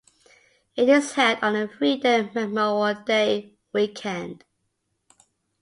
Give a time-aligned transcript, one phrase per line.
[0.75, 4.43] It is held on the three-day Memorial Day weekend.